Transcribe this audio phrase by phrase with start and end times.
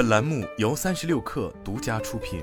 [0.00, 2.42] 本栏目由三十六氪独家出品。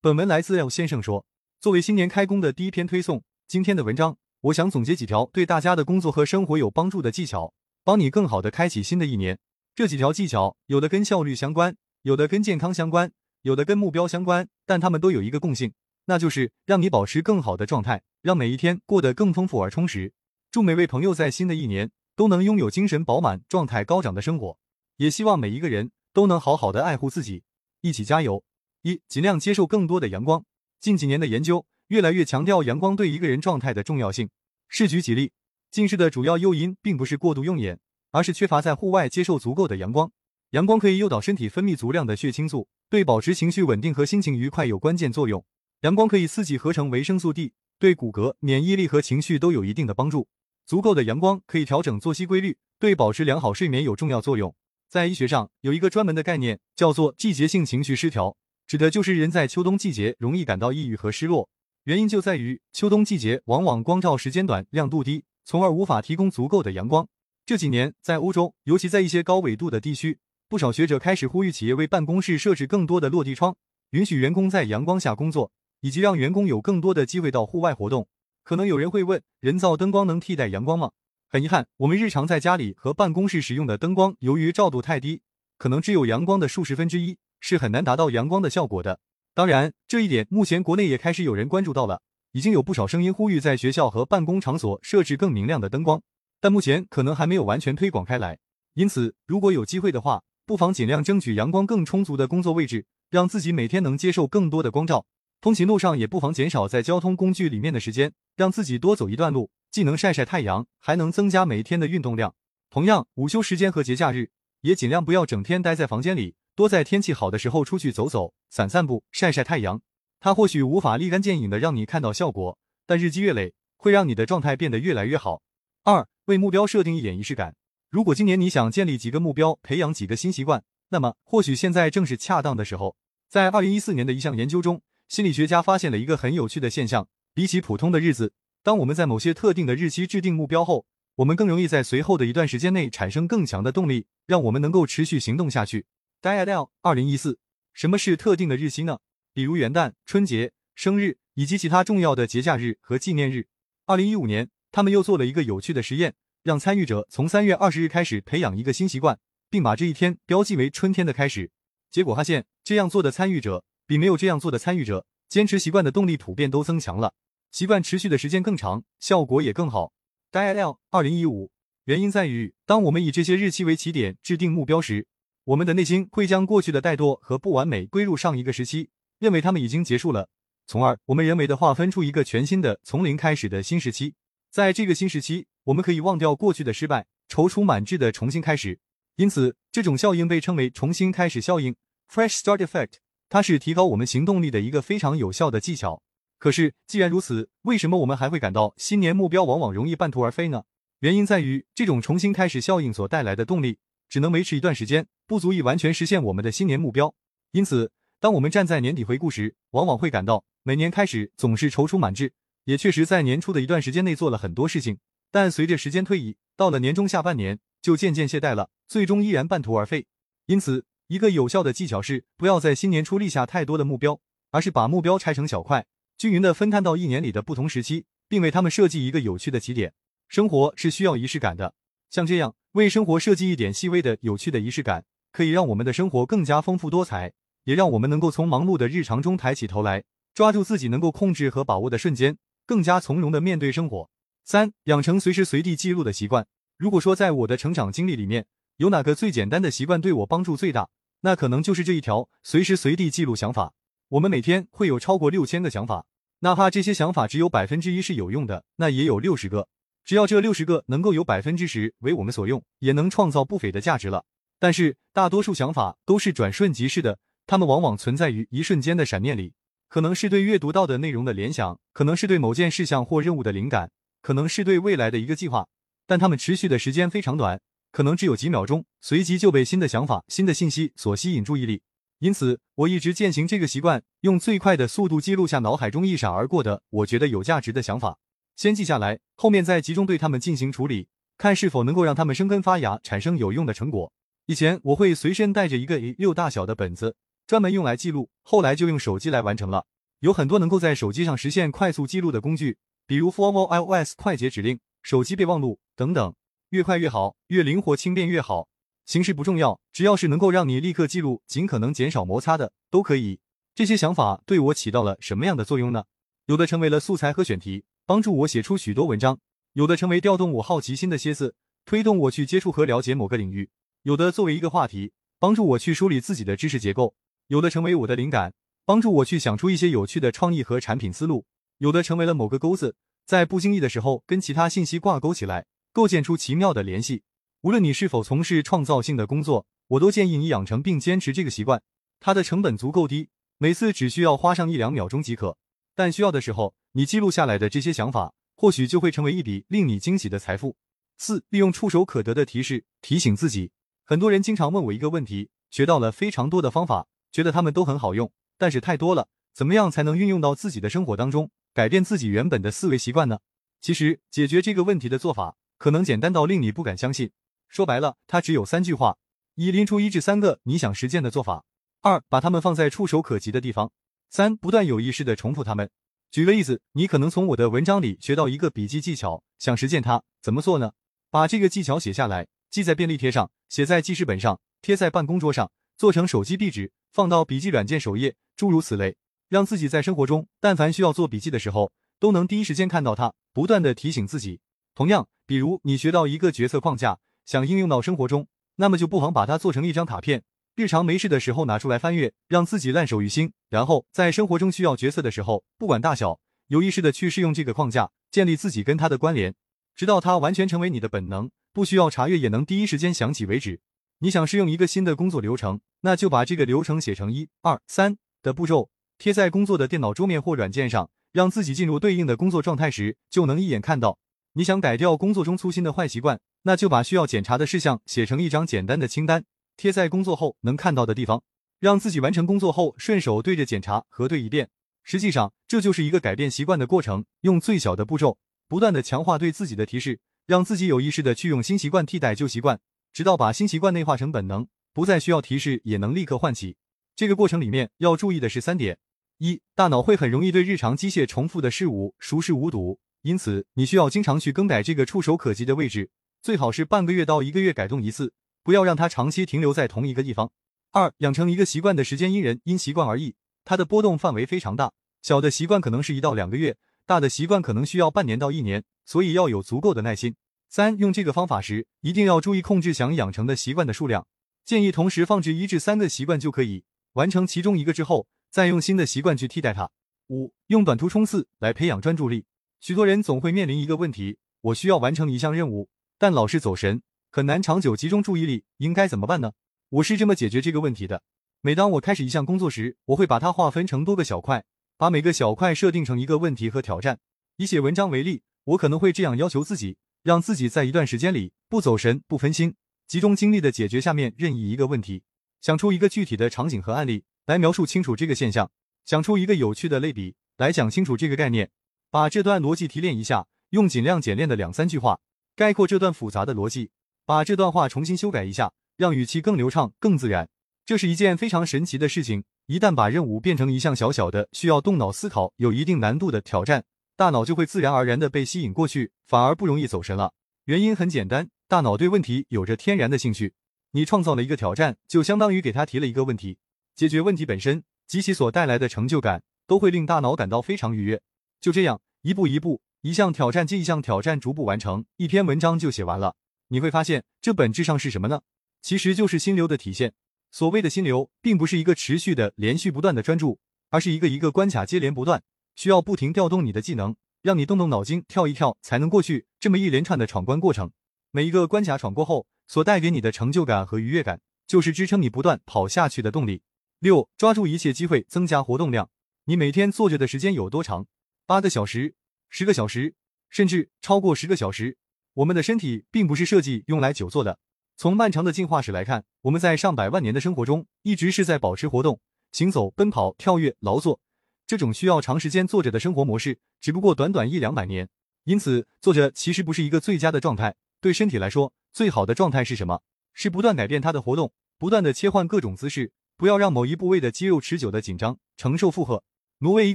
[0.00, 1.26] 本文来自 L 先生说，
[1.60, 7.52] 作为新年开工的第一篇推送，今天的文章，我想总结几条对大家的工作和生活有帮助的技巧，
[7.84, 9.38] 帮你更好的开启新的一年。
[9.74, 15.74] 这几条技巧，有的跟效率相关，有的跟健康相关，有的跟目标相关，但它们都有一个共性，
[16.06, 20.14] 那就是让你保持更好的状态，让每一天过得更丰富而充实。
[20.50, 21.90] 祝每位朋友在新的一年。
[22.14, 24.58] 都能拥有精神饱满、状态高涨的生活，
[24.96, 27.42] 也希望每一个人都能好好的爱护自己，
[27.80, 28.44] 一起加油。
[28.82, 30.44] 一、尽量接受更多的阳光。
[30.80, 34.28] 近几年的研究越来越强调阳光对一个人状态的重要性。
[34.68, 35.32] 试举几例，
[35.70, 37.78] 近视的主要诱因并不是过度用眼，
[38.10, 40.10] 而是缺乏在户外接受足够的阳光。
[40.50, 45.44] 阳光可以诱导身体分泌足量的血清素，对保持情绪稳定和心情愉快有关键作用。
[45.82, 50.28] 阳光可以刺激合成维生素 D，对骨骼、免疫力和情绪都有一定的帮助。
[50.64, 54.54] 足够的阳光可以调整作息规律，对保持良好睡眠有重要作用。
[54.88, 61.48] 在医学上有一个专门的概念，叫做季节性情绪失调，指的就是人在秋冬季节容易感到抑郁和失落。
[61.84, 67.08] 原因就在于秋冬季节往往光照时间短、亮度低，从而无法提供足够的阳光。
[67.44, 70.18] 这几年在欧洲，尤其在一些高纬度的地区，
[70.48, 73.56] 不少学者开始呼吁企业为办公室设置更多的落地窗，
[73.90, 78.06] 允许员工在阳光下工作，以及让员工有更多的机会到户外活动。
[78.44, 80.90] 可能有人会问，人造灯光能替代阳光吗？
[81.28, 85.22] 很遗憾，我们日常在家里和办公室使用的灯光，由于照度太低，
[85.56, 89.00] 可能只有阳光的数十分之一，是很难达到阳光的效果的。
[89.32, 96.02] 当然，这一点目前国内也开始有人关注到了，已经有不少声音呼吁在学校和办公场所设置更明亮的灯光，
[96.40, 98.38] 但目前可能还没有完全推广开来。
[98.74, 105.06] 因此，如果有机会的话，不妨尽量争取阳光更充足的工作位置，让自己每天能接受更多的光照。
[105.42, 112.36] 通勤路上也不妨减少在交通工具里面的时间，让自己多走一段路，既能晒晒太阳，还能增加每天的运动量。
[112.70, 119.82] 同样，午休时间和节假日也尽量不要整天待在房间里，多在天气好的时候出去走走、散散步、晒晒太阳。
[120.20, 122.56] 它或许无法立竿见影的让你看到效果，
[122.86, 125.42] 但日积月累会让你的状态变得越来越好。
[125.82, 127.56] 二、为目标设定一点仪式感。
[127.90, 132.94] 如果今年你想建立几个目标，培养几个新习惯，那么或许现在正是恰当的时候。
[133.28, 134.80] 在二零一四年的一项研究中。
[135.12, 140.86] 心理学家发现了一个很有趣的现象：比起普通的日子，当我们在某些特定的日期制定目标后，
[141.16, 145.84] 我们更容易在随后的一段时间内产生更强的动力，让我们能够持续行动下去。
[146.22, 147.38] Dial 二零一四，
[147.74, 149.00] 什么是特定的日期呢？
[149.34, 153.48] 比如元旦、春节、生日以及其他重要的节假日和纪念日。
[153.84, 159.18] 二零一五年，他们又做了一个有趣的实验，让参与者从三月二十日开始培养一个新习惯，
[159.50, 161.50] 并把这一天标记为春天的开始。
[161.90, 163.66] 结果发现，这样做的参与者。
[163.92, 167.12] 比没有这样做的参与者，坚持习惯的动力普遍都增强了，
[167.50, 169.92] 习惯持续的时间更长，效果也更好。
[170.32, 171.50] Dial 二零一五，
[171.84, 175.06] 原因在于，当我们以这些日期为起点制定目标时，
[175.44, 178.88] 我们的内心会将过去的怠惰和不完美归入上一个时期，
[179.18, 180.30] 认为他们已经结束了，
[180.66, 184.14] 从而我们人为的划分出一个全新的从零开始的新时期。
[184.50, 188.80] 在这个新时期，我们可以忘掉过去的失败，踌躇满志的重新开始。
[189.16, 191.76] 因此，这种效应被称为重新开始效应
[192.10, 193.01] （Fresh Start Effect）。
[193.32, 196.02] 它是提高我们行动力的一个非常有效的技巧。
[196.38, 200.64] 可是，既然如此，为什么我们还会感到新年目标往往容易半途而废呢？
[200.98, 203.78] 原因在于，这种重新开始效应所带来的动力
[204.10, 207.14] 只能维持一段时间，不足以完全实现我们的新年目标。
[207.52, 212.34] 因此，当我们站在年底回顾时，往往会感到每年开始总是踌躇满志，
[212.66, 214.98] 也确实在年初的一段时间内做了很多事情，
[215.30, 220.04] 但随着时间推移，到了年终下半年就渐渐懈怠了，最终依然半途而废。
[220.44, 224.20] 因此，一个有效的技巧是，不要在新年初立下太多的目标，
[224.50, 225.86] 而是把目标拆成小块，
[226.16, 229.92] 均匀的分摊到一年里的不同时期，并为他们设计一个有趣的起点。
[230.28, 231.74] 生活是需要仪式感的，
[232.08, 237.32] 像这样为生活设计一点细微的有趣的仪式感，可以让我们的生活更加丰富多彩，
[237.64, 244.08] 也让我们能够从忙碌的日常中抬起头来，抓住自己能够控制和把握的瞬间，更加从容的面对生活。
[244.44, 246.46] 三、养成随时随地记录的习惯。
[246.78, 248.46] 如果说在我的成长经历里面，
[248.78, 250.88] 有哪个最简单的习惯对我帮助最大？
[251.22, 253.74] 那可能就是这一条，随时随地记录想法。
[254.10, 256.06] 我们每天会有超过六千个想法，
[256.40, 259.68] 哪怕这些想法只有百分之一是有用的，那也有六十个。
[260.04, 264.24] 只要这六十个能够有百分之十为我们所用，也能创造不菲的价值了。
[264.58, 269.54] 但是大多数想法都是转瞬即逝的，它们往往存在于一瞬间的闪念里，
[269.88, 275.68] 可能是对阅读到的内容的联想，可能是对某件事项或任务的灵感，可能是对未来的一个计划，
[276.06, 277.60] 但它们持续的时间非常短。
[277.92, 281.82] 可能只有几秒钟，随即就被新的想法、新的信息所吸引注意力。
[282.20, 288.18] 因此，我一直践行这个习惯，用最快的速度记录下脑海中一闪而过的我觉得有价值的想法，
[288.56, 294.10] 先记下来，后面再集中对他们进行处理，看是否能够让它们生根发芽，产生有用的成果。
[294.46, 297.14] 以前我会随身带着一个 A 六大小的本子，
[297.46, 299.84] 专门用来记录，后来就用手机来完成了。
[300.20, 306.32] 有很多能够在手机上实现快速记录的工具，比如 Follow iOS 快捷指令、手机备忘录等等，
[306.72, 308.66] 越快越好，越灵活轻便越好。
[309.04, 313.40] 形式不重要，只要是能够让你立刻记录，尽可能减少摩擦的，都可以。
[313.74, 316.04] 这些想法对我起到了什么样的作用呢？
[316.46, 319.34] 有的成为了素材和选题，帮助我写出许多文章；
[319.74, 321.54] 有的成为调动我好奇心的歇斯，
[321.84, 323.66] 推动我去接触和了解某个领域；
[324.04, 327.12] 有的作为一个话题，帮助我去梳理自己的知识结构；
[327.48, 328.54] 有的成为我的灵感，
[328.86, 331.44] 帮助我去想出一些有趣的创意和产品思路；
[331.76, 332.96] 有的成为了某个钩子，
[333.26, 337.22] 在不经意的时候跟其他信息挂钩起来，构建出奇妙的联系。
[337.60, 341.82] 无论你是否从事创造性的工作，我都建议你养成并坚持这个习惯。
[342.18, 343.28] 它的成本足够低，
[343.58, 345.56] 每次只需要花上一两秒钟即可。
[345.94, 350.76] 但需要的时候，你记录下来的这些想法，或许就会成为一笔令你惊喜的财富。
[351.18, 353.70] 四、利用触手可得的提示提醒自己。
[354.04, 363.38] 很多人经常问我一个问题：学到了非常多的方法，觉得他们都很好用，但是太多了，怎么样才能运用到自己的生活当中，改变自己原本的思维习惯呢？
[363.80, 367.32] 其实，解决这个问题的做法，可能简单到令你不敢相信。
[367.68, 369.18] 说白了，它只有三句话：
[369.56, 371.64] 一、拎出一至三个你想实践的做法；
[372.02, 373.88] 二、把它们放在触手可及的地方；
[374.30, 375.90] 三、不断有意识的重复它们。
[376.30, 380.92] 举个例子，你可能从我的文章里学到一个笔记技巧，想实践它，怎么做呢？
[381.32, 389.16] 把这个技巧写下来，记在便利贴上，写在记事本上，贴在办公桌上，做成手机壁纸，放到笔记软件首页，诸如此类，
[389.48, 391.90] 让自己在生活中，但凡需要做笔记的时候，
[392.20, 394.60] 都能第一时间看到它，不断的提醒自己。
[394.94, 397.18] 同样，比如你学到一个决策框架。
[397.44, 398.46] 想应用到生活中，
[398.76, 400.44] 那么就不妨把它做成一张卡片，
[400.76, 403.52] 日常没事的时候拿出来翻阅，让自己烂熟于心。
[403.68, 409.54] 然后在生活中需要决策的时候，不管大小，有意识的去试用这个框架，建立自己跟它的关联，
[409.94, 413.82] 直到它完全成为你的本能，不需要查阅也能第一时间想起为止。
[414.20, 418.88] 你想试用一个新的工作流程，那就把这个流程写成一二三的步骤，
[419.18, 424.16] 贴在工作的电脑桌面或软件上，让自己进入对应的工作状态时，就能一眼看到。
[424.54, 429.44] 你想改掉工作中粗心的坏习惯，那就把需要检查的事项写成一张简单的清单，
[429.78, 431.42] 贴在工作后能看到的地方，
[431.80, 434.68] 让自己完成工作后顺手对着检查核对一遍。
[435.02, 438.36] 实际上，这就是一个改变习惯的过程，用最小的步骤，
[438.68, 442.78] 不断的强化对自己的提示，让自己有意识的去用新习惯替代旧习惯，
[443.14, 446.76] 直到把新习惯内化成本能，不再需要提示也能立刻唤起。
[447.16, 448.98] 这个过程里面要注意的是三点：
[449.38, 453.00] 一，大脑会很容易对日常机械重复的事物熟视无睹。
[453.22, 456.10] 因此，你需要经常去更改这个触手可及的位置，
[456.42, 458.32] 最好是半个月到一个月改动一次，
[458.64, 460.50] 不要让它长期停留在同一个地方。
[460.90, 464.92] 二、养成一个习惯的时间因人因习惯而异，它的波动范围非常大，
[465.22, 466.76] 小的习惯可能是一到两个月，
[467.06, 470.34] 大的习惯可能需要半年到一年，所以要有足够的耐心。
[470.68, 474.26] 三、用这个方法时，一定要注意控制想养成的习惯的数量，
[474.64, 476.82] 建议同时放置一至三个习惯就可以，
[477.12, 479.88] 完成其中一个之后，再用新的习惯去替代它。
[480.28, 482.46] 五、用短途冲刺来培养专注力。
[482.82, 485.88] 许多人总会面临一个问题：我需要完成一项任务，
[486.18, 487.00] 但老是走神，
[487.30, 489.52] 很难长久集中注意力，应该怎么办呢？
[489.88, 491.22] 我是这么解决这个问题的：
[491.60, 494.64] 每当我开始一项工作时，我会把它划分成多个小块，
[494.96, 497.20] 把每个小块设定成一个问题和挑战。
[497.56, 502.74] 以写文章为例，我可能会这样要求自己：让自己在一段时间里不走神、不分心，
[503.06, 505.22] 集中精力的解决下面任意一个问题。
[505.60, 508.72] 想出一个具体的场景和案例来描述清楚这个现象，
[509.04, 511.70] 想出一个有趣的类比来讲清楚这个概念。
[512.12, 515.20] 把这段逻辑提炼一下，用尽量简练的两三句话
[515.56, 516.90] 概括这段复杂的逻辑。
[517.24, 520.46] 把这段话重新修改一下，让语气更流畅、更自然。
[520.84, 522.44] 这是一件非常神奇的事情。
[522.66, 526.84] 一旦把任务变成一项小小的、需要动脑思考、有一定难度的挑战，
[527.16, 530.34] 大脑就会自然而然的被吸引过去，反而不容易走神了。
[530.66, 533.54] 原因很简单，大脑对问题有着天然的兴趣。
[533.92, 536.58] 你创造了一个挑战，就相当于给他提了一个问题。
[536.94, 541.22] 解决问题本身及其所带来的成就感，都会令大脑感到非常愉悦。
[541.62, 546.34] 就这样，一步一步，一项挑战接一项挑战，逐步完成，一篇文章就写完了。
[546.66, 548.42] 你会发现，这本质上是什么呢？
[548.82, 550.12] 其实就是心流的体现。
[550.50, 555.40] 所谓的心流，并不是一个持续的、连续不断的专注，而是一个一个关卡接连不断，
[555.76, 560.90] 需要不停调动你的技能，让你动动脑筋、跳一跳才能过去这么一连串的闯关过程。
[561.30, 566.62] 每一个关卡闯过后，所带给你的成就感和愉悦感，就是支撑你不断跑下去的动力。
[566.98, 569.08] 六，抓住一切机会，增加活动量。
[569.44, 571.06] 你每天坐着的时间有多长？
[571.52, 572.14] 八个小时、
[572.48, 573.14] 十个小时，
[573.50, 574.96] 甚至超过十个小时，
[575.34, 577.58] 我们的身体并不是设计用来久坐的。
[577.94, 582.18] 从漫长的进化史来看，我们在上百万年的生活中，一直是在保持活动、
[582.52, 584.18] 行走、奔跑、跳跃、劳作
[584.66, 588.08] 这种需要长时间坐着的生活模式，只不过短短一两百年。
[588.44, 590.76] 因此，坐着其实不是一个最佳的状态。
[591.02, 593.02] 对身体来说，最好的状态是什么？
[593.34, 599.22] 是不断改变它的活动，不断的切换各种姿势，不要让某一部位的肌肉持久的紧张，承受负荷。
[599.62, 599.94] 挪威一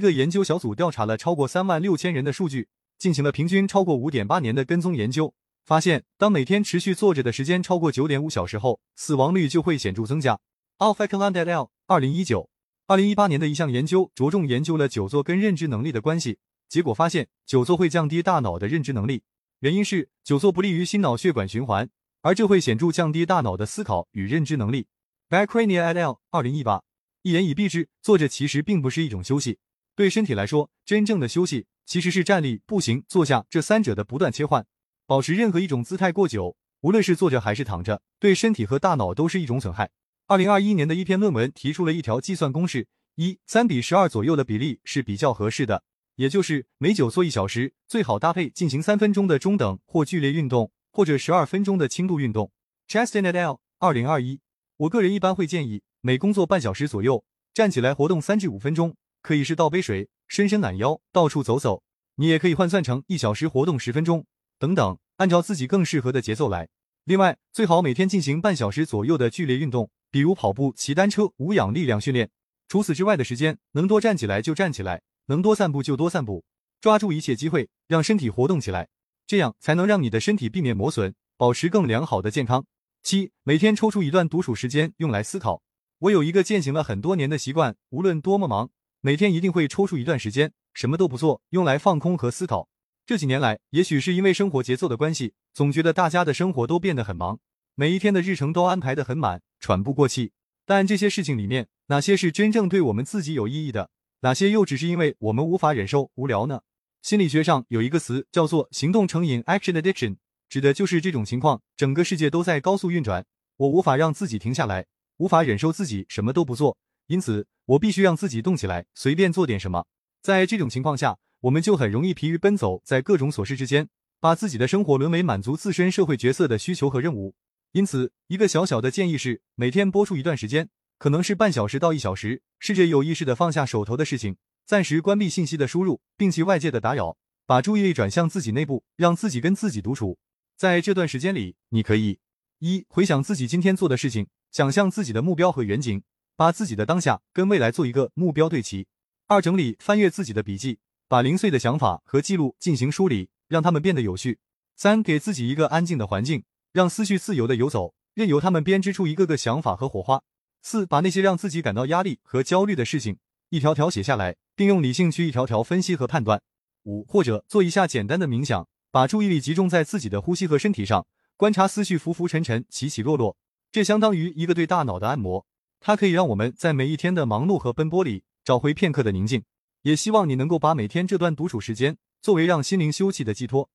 [0.00, 5.34] 个研究小组调查了超过三万六千人的数据，进行了平均超过五点八年的跟踪研究，
[5.66, 10.40] 发现当每天持续坐着的时间超过九点五小时后，死亡率就会显著增加。
[10.78, 11.68] Alfakland et al.
[11.86, 12.48] 二零一九、
[12.86, 19.22] 二零一八年的一项研究着重研究了久坐跟认知能力的关系，结果发现久坐会降低大脑的认知能力，
[19.60, 21.90] 原因是久坐不利于心脑血管循环。
[22.22, 24.86] 而这会显著降低大脑的思考与认知能力。
[25.28, 26.20] Bacrania et al.
[26.30, 26.82] 二零一八，
[27.28, 29.58] 一言以蔽之，坐着其实并不是一种休息。
[29.94, 34.66] 对身体来说，真正的休息其实是站立、步行、坐下这三者的不断切换。
[35.06, 39.90] 保持任何一种姿态过久，无论是坐着还是躺着，对身体和大脑都是一种损害。
[40.26, 45.82] 二零二一年的一篇论文提出了一条计算公式：一三比十二左右的比例是比较合适的，
[46.16, 50.72] 也就是每久坐一小时，最好搭配进行三分钟的中等或剧烈运动。
[50.90, 52.50] 或者十二分钟的轻度运动。
[52.88, 53.58] Justin et al.
[53.78, 54.40] 二零二一，
[54.78, 61.82] 我个人一般会建议每工作半小时左右，站起来活动三至五分钟，可以是倒杯水、伸伸懒腰、到处走走。
[62.14, 64.24] 你也可以换算成一小时活动十分钟
[64.56, 66.68] 等等，按照自己更适合的节奏来。
[67.02, 72.30] 另外，最好每天进行半小时左右的剧烈运动，比如跑步、骑单车、无氧力量训练。
[72.68, 76.44] 除此之外的时间，能多站起来就站起来，能多散步就多散步，
[76.80, 78.88] 抓住一切机会，让身体活动起来。
[79.26, 82.64] 这样才能让你的身体避免磨损，保持更良好的健康。
[83.02, 85.62] 七，每天抽出一段独处时间用来思考。
[86.00, 92.68] 我有一个践行了很多年的习惯，无论多么忙，每天一定会抽出一段时间，什么都不做，用来放空和思考。
[93.06, 97.40] 这几年来，也许是因为生活节奏的关系，总觉得大家的生活都变得很忙，
[97.74, 100.32] 每一天的日程都安排得很满，喘不过气。
[100.66, 103.90] 但这些事情里面，哪些是真正对我们自己有意义的？
[104.20, 106.60] 哪些又只是因为我们无法忍受无聊呢？
[107.00, 110.16] 心理学上有一个词叫做行动成瘾 （action addiction），
[110.48, 111.60] 指的就是这种情况。
[111.76, 113.24] 整个世界都在高速运转，
[113.56, 114.86] 我无法让自己停下来，
[115.18, 116.76] 无法忍受自己什么都不做，
[117.06, 119.86] 因此我必须让自己动起来，随便做点什么。
[120.22, 123.88] 在这种情况下，我们就很容易疲于奔走在各种琐事之间，
[124.20, 127.34] 把自己的生活沦为满足自身社会角色的需求和任务。
[127.72, 134.36] 因此，一个小小的建议是，每天播出一段时间，可能是半小时到一小时，试着有意识的放下手头的事情。
[134.66, 140.18] 暂时关闭信息的输入，摒弃外界的打扰，把注意力转向自己内部，让自己跟自己独处。
[140.58, 142.18] 在这段时间里，你可以
[142.58, 146.02] 一回想自己今天做的事情，想象自己的目标和远景，
[146.34, 148.84] 把自己的当下跟未来做一个目标对齐；
[149.28, 154.32] 二整理翻阅自己的笔记，把零碎的想法和记录进行梳理，让他们变得有序；
[154.74, 160.24] 三给自己一个安静的环境，让思绪自由的游走，任由他们编织出一个个想法和火花；
[160.62, 163.18] 四把那些让自己感到压力和焦虑的事情。
[163.50, 166.42] 一条条写下来，并用理性去一条条分析和判断。
[166.82, 173.36] 五或者做一下简单的冥想，把注意力集中在自己的呼吸和身体上，观察思绪浮浮沉沉、起起落落。
[173.70, 175.44] 这相当于一个对大脑的按摩，
[175.78, 179.44] 它可以让我们在每一天的忙碌和奔波里找回片刻的宁静。
[179.82, 183.70] 也希望你能够把每天这段独处时间作为让心灵休憩的寄托。